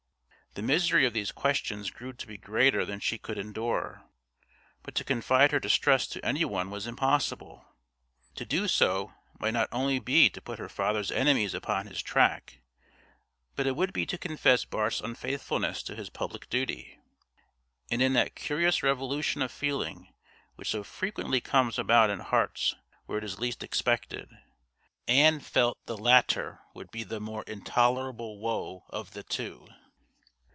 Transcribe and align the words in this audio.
The 0.53 0.61
misery 0.61 1.05
of 1.05 1.13
these 1.13 1.31
questions 1.31 1.89
grew 1.89 2.11
to 2.11 2.27
be 2.27 2.37
greater 2.37 2.83
than 2.83 2.99
she 2.99 3.17
could 3.17 3.37
endure; 3.37 4.03
but 4.83 4.95
to 4.95 5.05
confide 5.05 5.53
her 5.53 5.61
distress 5.61 6.07
to 6.07 6.25
any 6.25 6.43
one 6.43 6.69
was 6.69 6.85
impossible. 6.87 7.63
To 8.35 8.45
do 8.45 8.67
so 8.67 9.13
might 9.39 9.53
not 9.53 9.69
only 9.71 9.97
be 9.97 10.29
to 10.29 10.41
put 10.41 10.59
her 10.59 10.67
father's 10.67 11.09
enemies 11.09 11.53
upon 11.53 11.87
his 11.87 12.01
track, 12.01 12.59
but 13.55 13.65
it 13.65 13.77
would 13.77 13.93
be 13.93 14.05
to 14.07 14.17
confess 14.17 14.65
Bart's 14.65 14.99
unfaithfulness 14.99 15.81
to 15.83 15.95
his 15.95 16.09
public 16.09 16.49
duty; 16.49 16.99
and 17.89 18.01
in 18.01 18.11
that 18.15 18.35
curious 18.35 18.83
revolution 18.83 19.41
of 19.41 19.53
feeling 19.53 20.13
which 20.55 20.71
so 20.71 20.83
frequently 20.83 21.39
comes 21.39 21.79
about 21.79 22.09
in 22.09 22.19
hearts 22.19 22.75
where 23.05 23.19
it 23.19 23.23
is 23.23 23.39
least 23.39 23.63
expected, 23.63 24.29
Ann 25.07 25.39
felt 25.39 25.77
the 25.85 25.95
latter 25.97 26.59
would 26.73 26.91
be 26.91 27.03
the 27.05 27.21
more 27.21 27.43
intolerable 27.43 28.37
woe 28.39 28.83
of 28.89 29.11
the 29.13 29.23
two. 29.23 29.69